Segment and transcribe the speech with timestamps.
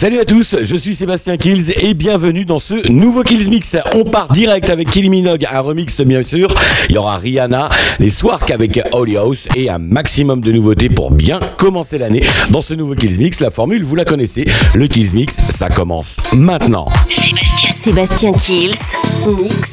[0.00, 3.76] Salut à tous, je suis Sébastien Kills et bienvenue dans ce nouveau Kills Mix.
[3.94, 6.48] On part direct avec Killy Minogue, un remix bien sûr.
[6.88, 11.10] Il y aura Rihanna, les soirs avec Holy House et un maximum de nouveautés pour
[11.10, 12.24] bien commencer l'année.
[12.48, 16.16] Dans ce nouveau Kills Mix, la formule, vous la connaissez, le Kills Mix, ça commence
[16.32, 16.86] maintenant.
[17.10, 18.80] Sébastien, Sébastien Kills,
[19.26, 19.72] Mix,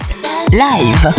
[0.51, 1.15] live.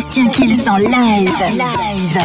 [0.00, 1.32] Sébastien qu'ils sont live.
[1.52, 2.24] Live.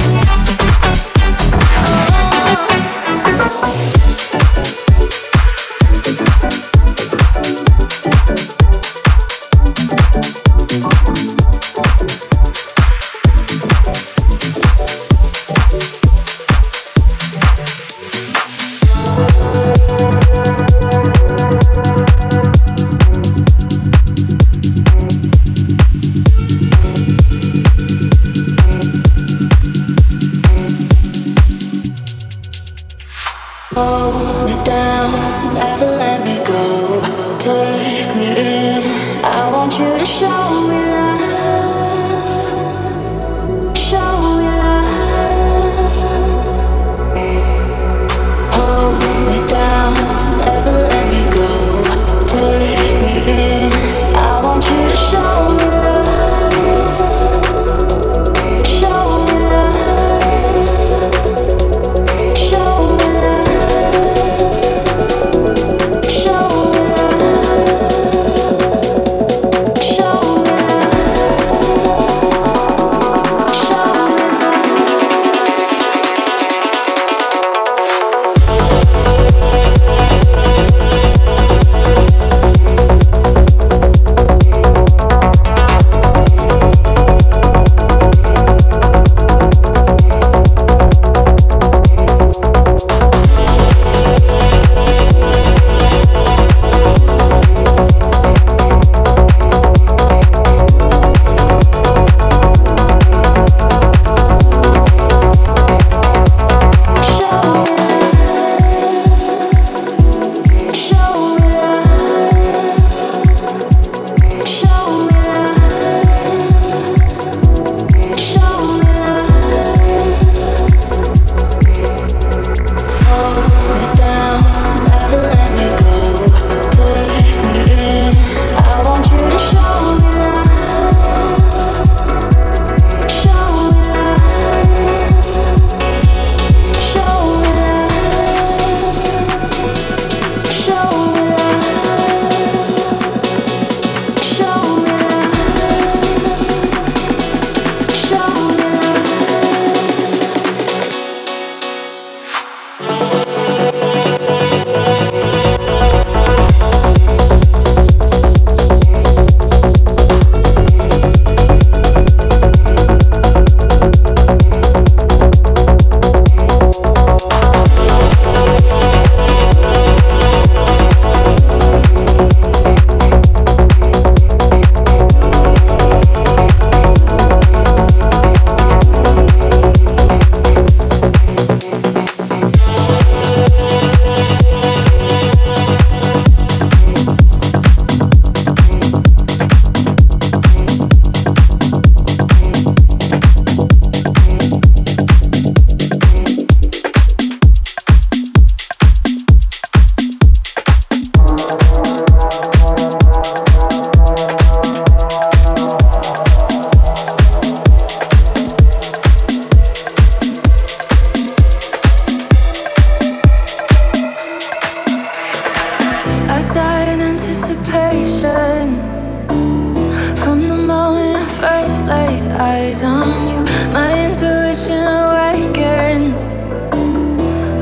[223.73, 226.13] My intuition awakened,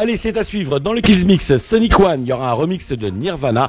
[0.00, 2.20] Allez, c'est à suivre dans le Kills Mix Sonic One.
[2.22, 3.66] Il y aura un remix de Nirvana.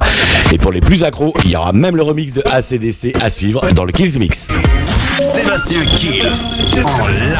[0.52, 3.68] Et pour les plus accros, il y aura même le remix de ACDC à suivre
[3.72, 4.46] dans le Kills Mix.
[5.20, 6.28] Sébastien Kills
[6.84, 7.38] en live.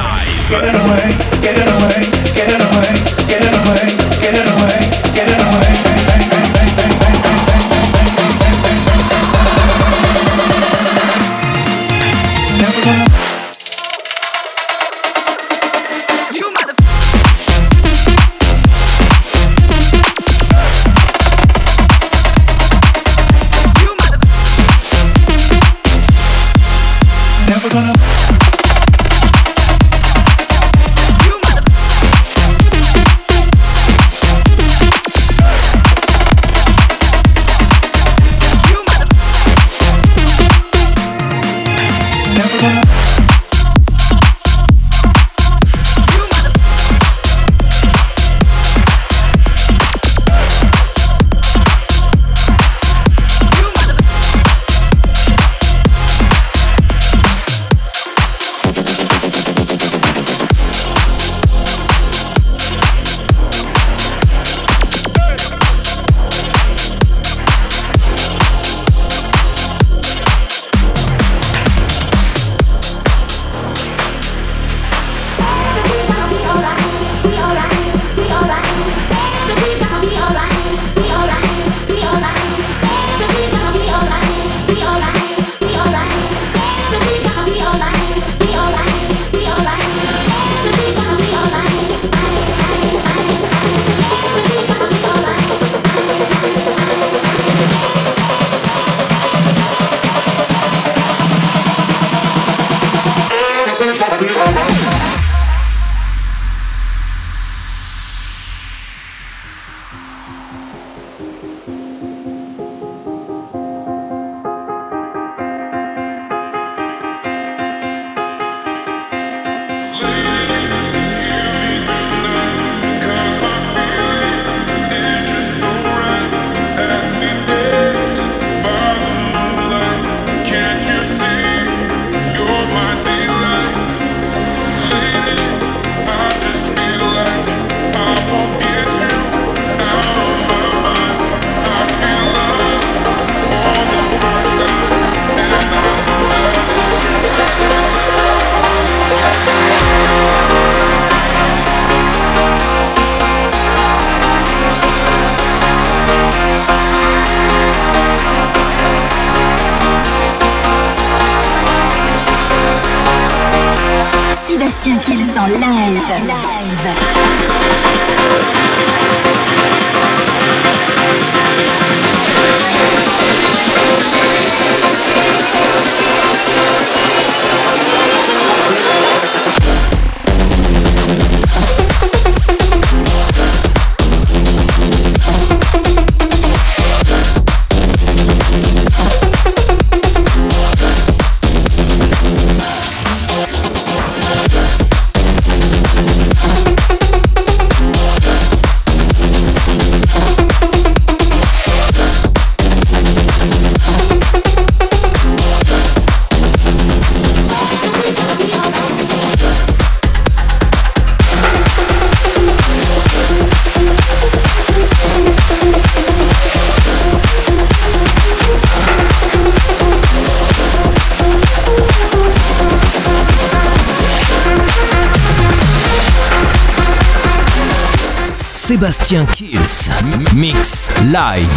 [231.08, 231.50] live.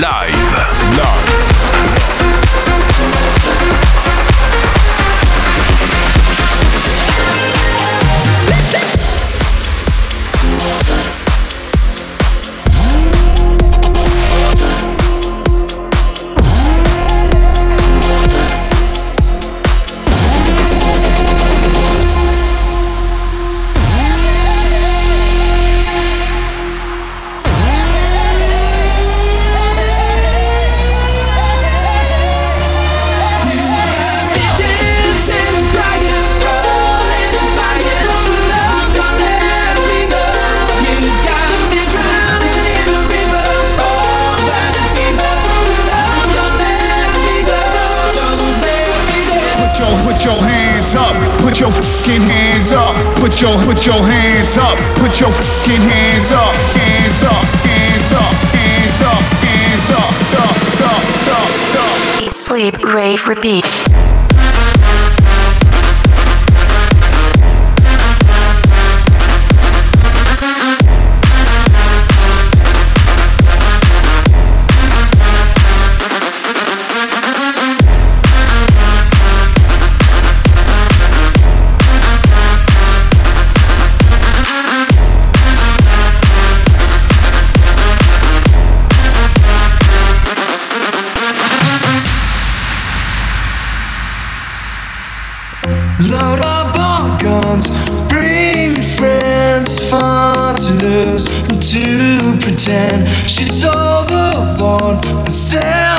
[0.00, 0.35] Live.
[63.26, 63.64] Repeat.
[102.68, 105.95] and she's overborn and said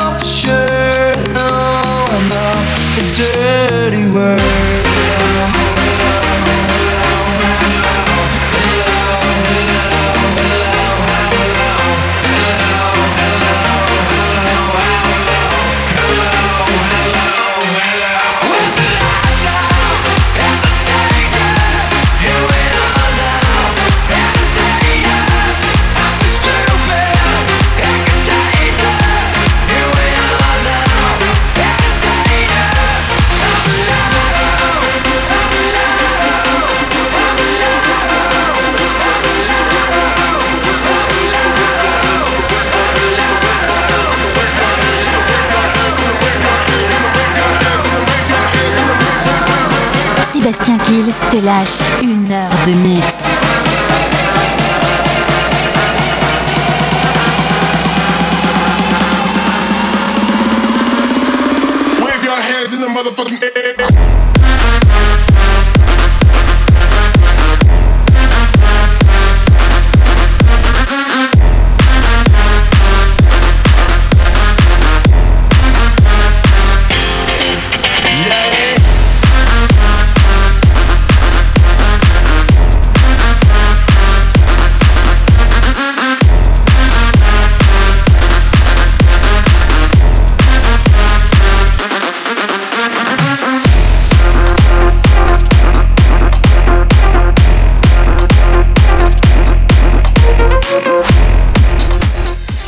[51.40, 53.06] te lâche une heure de mix.
[62.02, 63.42] Wave your hands in the motherfucking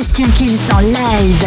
[0.00, 1.46] est Kills qu'il live.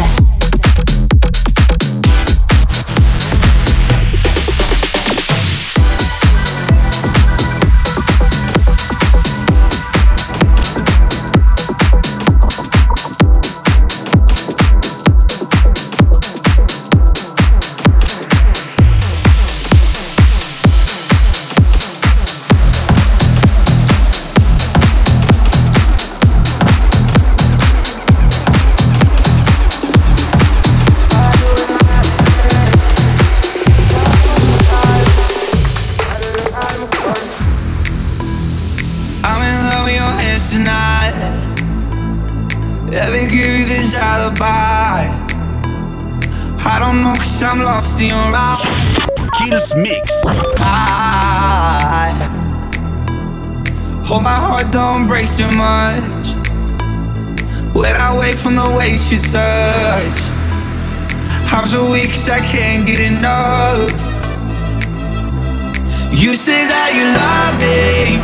[58.40, 60.18] from the waist you touch.
[61.52, 63.90] I'm so weak cause I can't get enough.
[66.14, 68.16] You say that you love me.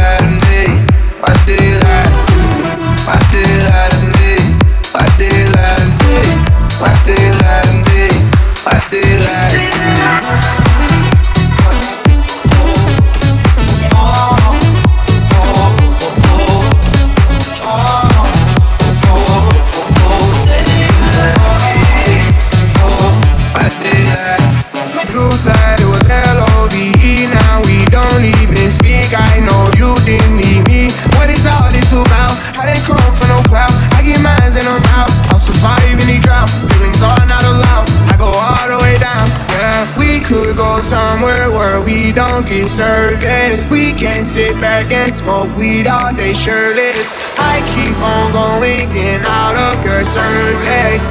[45.12, 47.10] smoke weed all day shirtless.
[47.40, 51.08] I keep on going in out of your service.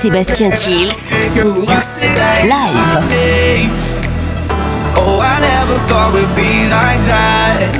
[0.00, 1.66] Sébastien Kills, live.
[4.96, 7.76] Oh, I never thought we'd be like that.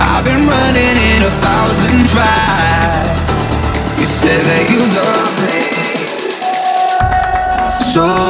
[0.00, 3.30] I've been running in a thousand tries.
[3.98, 5.46] You said that you love
[8.20, 8.20] me.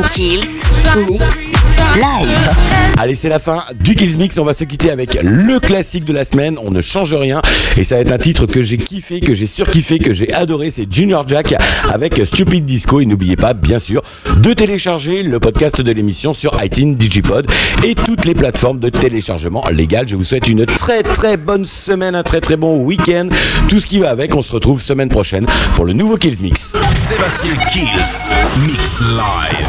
[0.00, 0.62] Kills,
[3.22, 4.36] c'est la fin du Kills Mix.
[4.40, 6.56] On va se quitter avec le classique de la semaine.
[6.60, 7.40] On ne change rien.
[7.76, 10.72] Et ça va être un titre que j'ai kiffé, que j'ai surkiffé, que j'ai adoré.
[10.72, 11.54] C'est Junior Jack
[11.88, 12.98] avec Stupid Disco.
[13.00, 14.02] Et n'oubliez pas, bien sûr,
[14.38, 17.48] de télécharger le podcast de l'émission sur iTunes, Digipod
[17.84, 20.08] et toutes les plateformes de téléchargement légales.
[20.08, 23.28] Je vous souhaite une très très bonne semaine, un très très bon week-end.
[23.68, 24.34] Tout ce qui va avec.
[24.34, 25.46] On se retrouve semaine prochaine
[25.76, 26.72] pour le nouveau Kills Mix.
[26.96, 28.04] Sébastien Kills
[28.66, 29.68] Mix Live.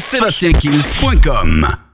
[0.00, 1.76] sur